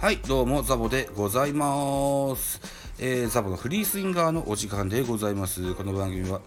[0.00, 2.58] はい、どうも、ザボでございます。
[2.98, 5.74] えー、ザボのフリースインガーのお時間でございます。
[5.74, 6.40] この番組は、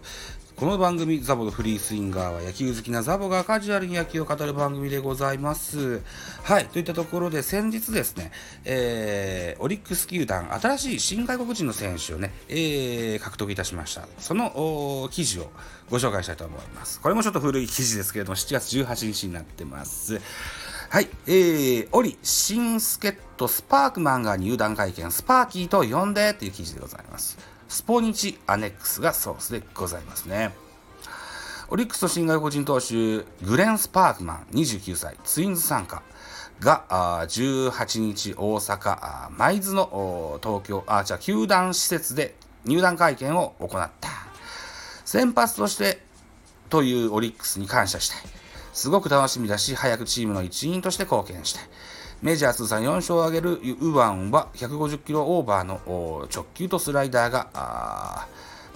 [0.56, 6.02] この番組、ザボのフリースインガーは野球好きなザボがカジュアルに野球を語る番組でございます。
[6.42, 8.32] はい、といったところで先日ですね、
[8.64, 14.08] えー、オリックス球団、新しい新外国人の選手をね、えー、獲得いたしました。
[14.18, 15.52] その記事を
[15.90, 17.00] ご紹介したいと思います。
[17.00, 20.20] これもちょっと古い記事ですけれども、7月18日になってます。
[20.94, 27.36] はい、えー、オリ、シンスケット、スパークマンが入団会見、スパーキーと呼んでっていう記事でございます。
[27.68, 30.54] スポニチアネックスがソースでございますね。
[31.68, 36.04] オリックスの新外国人投手、グレン・スパークマン、29歳、ツインズ参加
[36.60, 44.10] が、あ18日、大阪、舞津の東京、あ、じゃあ、球団施設で入団会見を行った。
[45.04, 46.00] 先発として
[46.70, 48.43] というオリックスに感謝したい。
[48.74, 51.62] すごく楽しみだし、早くチームの一員として貢献したい。
[52.20, 58.26] メジャー通算4勝を挙げるウワンは150キロオーバーの直球とスライダーが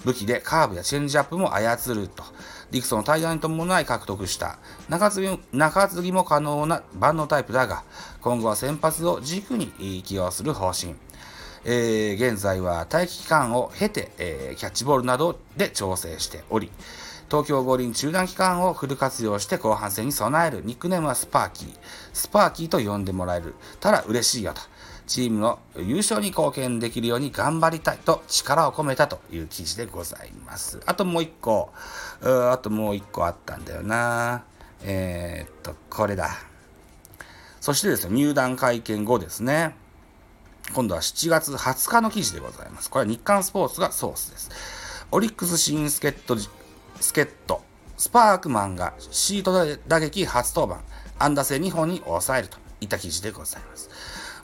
[0.05, 2.23] 武器でカーブやチェンジアップも操ると。
[2.71, 7.83] ディクソンの対案に伴い獲得した中継ぎ中継ぎも可能な万能タイプだが、
[8.21, 9.67] 今後は先発を軸に
[10.03, 10.95] 起用する方針。
[11.65, 16.71] えー現在は待機期間を経て、えーキャッチボールなどで調整しており、
[17.29, 21.77] 東京五輪中断期間をフル活用して後半戦に備えるニックネームはスパーキー。
[22.11, 24.61] スパーキーと呼んでもらえるたら嬉しいよと。
[25.05, 30.79] チームの優勝に貢献できるように頑張りたいと力を込めたという記事でございます。
[30.85, 31.71] あともう一個、
[32.21, 34.43] あともう一個あったんだよな。
[34.83, 36.29] えーっと、これだ。
[37.59, 39.75] そしてですね、入団会見後ですね。
[40.73, 42.89] 今度は7月20日の記事でございます。
[42.89, 44.51] これは日刊スポーツがソースです。
[45.11, 46.35] オリックス新助っ人、
[47.01, 47.61] 助っ人、
[47.97, 50.83] スパークマンがシート打撃初登板、
[51.23, 53.89] 安打性2本に抑えるといった記事でございます。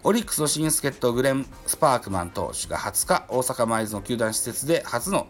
[0.03, 5.27] オリックスの新助っ人グレン・スパークマン投手が20日、大阪舞津の球団施設で初の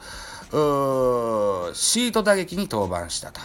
[0.52, 3.42] ーシート打撃に登板したと。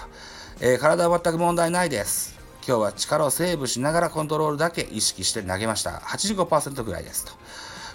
[0.61, 2.39] えー体は全く問題ないです。
[2.67, 5.91] 今日は力をセーブしながらコントロールだけ意識して投げました。
[5.91, 7.33] 85%ぐらいですと。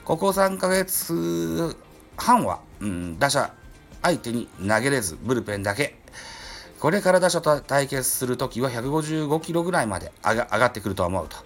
[0.03, 1.75] ここ3ヶ月
[2.17, 3.53] 半は、うん、打者
[4.01, 5.95] 相手に投げれず、ブルペンだけ。
[6.79, 11.37] これから打者と対決するときは155キロぐらいまで上がってくると思うと。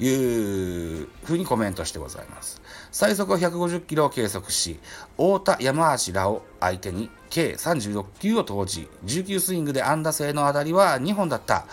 [0.00, 2.60] いうふうにコメントしてございます。
[2.92, 4.78] 最速は150キロを計測し、
[5.16, 11.66] 太田、山足らを相手に計36球を投じ、19スイングで安打性の当たりは2本だった。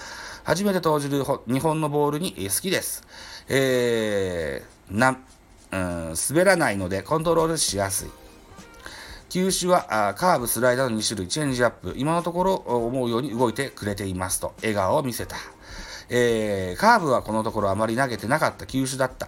[0.44, 3.04] 初めて投じる日本のボールに好きです。
[3.48, 5.18] えー、な、
[5.72, 8.10] うん、滑らないのでコントロールしやすい。
[9.36, 15.36] 球種はカーブ、スライダーの2種類、チェンジアップ、今のところ思うように動いてくれていますと笑顔を見せた。
[16.08, 19.28] えー、カーブはこのところあまり投げてなかった球種だった。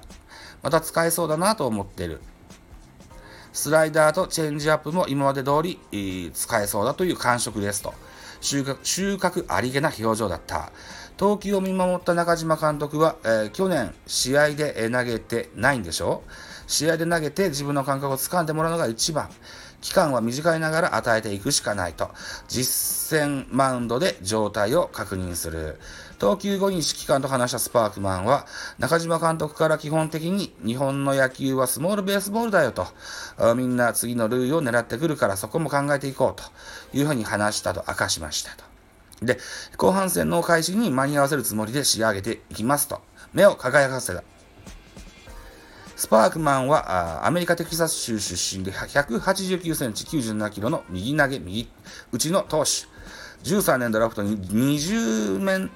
[0.63, 2.21] また使えそうだなと思ってる。
[3.51, 7.93] スライダーとチェンジアップも今まで通り、えー使えそうだという感触ですと。
[8.39, 10.71] 収穫収穫ありげな表情だった。
[11.17, 16.23] 投球を見守った中島監督は、えー去年試合で投げてないんでしょ？
[16.65, 19.29] 試合で投げて自分の感覚を掴んでもらうのが一番。
[19.81, 22.09] 期間は短いながら与えていくしかないと。
[22.47, 25.79] 実戦マウンドで状態を確認する。
[26.19, 28.47] 投球後に指揮官と話したスパークマンは、
[28.79, 32.87] 中島監督から基本的に日本の野球はスモールベースボールだよと。
[33.55, 36.43] みんな次の塁を狙ってくるからそこも考えていこうと
[36.97, 38.63] いうふうに話したと明かしましたと。
[39.21, 39.37] で、
[39.77, 43.01] 後半戦の開始に間に合わせるつもりで仕上げていきますと。
[43.33, 44.23] 目を輝かせた。
[45.97, 51.67] スパークマンはアメリカ・テキサス州出身で189センチ97キロの右投げ右
[52.11, 52.87] 打ちの投手。
[53.43, 55.71] 13年ドラフトに20面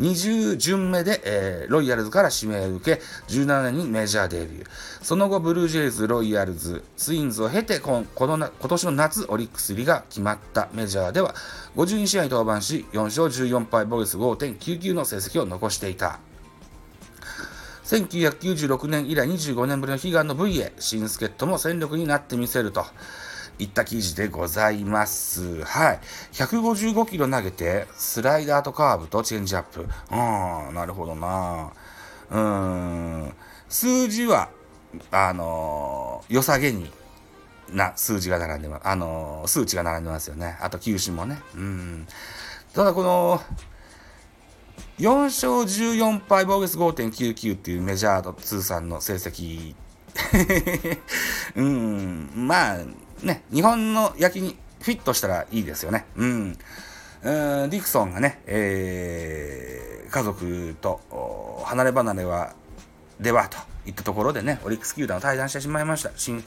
[0.00, 4.66] 20巡目で、えーロイヤルズから指名を受け、17年にメジャーデビュー。
[5.02, 11.34] その後、ブルージェイズ、ロイヤルズ、ツインズを経て、ここの今年の夏、オリックス入りが決まったメジャーでは、
[11.76, 16.20] 52試合に登板し、4勝14敗、ボゲス5.99の成績を残していた。
[17.92, 22.86] 1996年以来25年ぶりの悲願の V へ、新助っ人も戦力になってみせると。
[23.58, 25.62] いった記事でございます。
[25.62, 26.00] はい。
[26.32, 29.86] 155キロ投げて、スライダーとカーブとチェンジアップ。
[30.08, 31.70] ああ、なるほどな。
[32.30, 33.34] うーん。
[33.68, 34.48] 数字は、
[35.10, 36.90] あのー良さげに
[37.68, 38.88] な数字が並んでます。
[38.88, 40.56] あのー数値が並んでますよね。
[40.62, 41.42] あと球種もね。
[41.54, 42.06] うん。
[42.72, 43.42] ただこの、
[44.98, 49.74] 4勝14敗防御率5.99っていうメジャーの通算の成績
[51.56, 52.78] うん、まあ
[53.22, 56.06] ね、日本の野球にフィットしたらいいですよね。
[56.16, 56.52] うん。
[57.22, 61.00] ディクソンがね、えー家族と
[61.64, 62.54] 離れ離れは、
[63.18, 66.12] ではといったところでね、オリックス球団を退団してしまいました。
[66.16, 66.44] 新、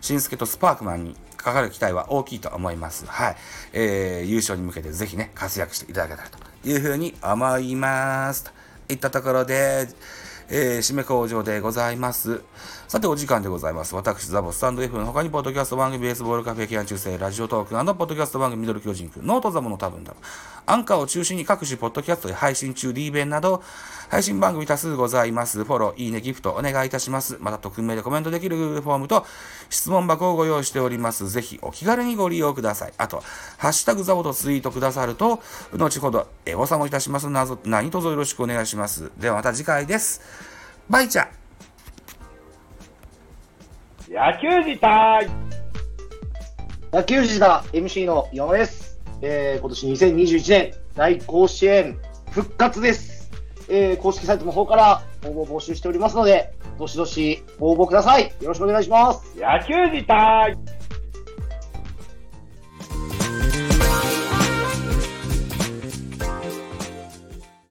[0.00, 3.06] 新助とスパークマンにかかる期待は大きいと思います。
[3.06, 3.36] はい。
[3.72, 8.44] えー、優勝に向けてぜひね、活躍していただけたらというふうに思います。
[8.44, 8.50] と
[8.88, 9.88] いったところで、
[10.50, 12.40] えー、締め工場でございます。
[12.88, 13.94] さて、お時間でございます。
[13.94, 20.14] 私、ザボスタンド F の他に、ポッドキャスト番組、ベースボールカフェ、キャン中世、ラジオトーク、ポッドキャスト番組、ミドル巨人くん、ノートザボの多分だ。
[20.64, 23.62] アンカーを中心に各種ポッドキャストで配信中、D 弁など、
[24.08, 25.64] 配信番組多数ございます。
[25.64, 27.36] フォロー、いいね、ギフトお願いいたします。
[27.40, 29.26] また、匿名でコメントできるフォームと
[29.68, 31.28] 質問箱をご用意しております。
[31.28, 32.94] ぜひ、お気軽にご利用ください。
[32.96, 33.22] あと、
[33.58, 35.42] ハッシュタグザボとツイートくださると、
[35.74, 39.10] 後ほど、エゴサもいたしますなぞ、何卒よろしくお願いします。
[39.18, 40.37] ではまた次回です。
[40.90, 41.28] バイチャ
[44.08, 45.28] 野球自体
[46.92, 48.98] 野球児だ MC の山です。
[49.20, 51.98] えー、今年2021年大甲子園
[52.30, 53.30] 復活です。
[53.68, 58.32] えー、公式サイトの方から応募募集しておりますので、どしどし応募ください。
[58.40, 59.36] よろしくお願いします。
[59.36, 60.56] 野球自体